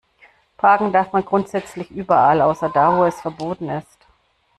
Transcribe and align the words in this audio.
Parken 0.57 0.91
darf 0.91 1.13
man 1.13 1.23
grundsätzlich 1.23 1.91
überall, 1.91 2.41
außer 2.41 2.69
da, 2.69 2.97
wo 2.97 3.03
es 3.05 3.21
verboten 3.21 3.69
ist. 3.69 3.99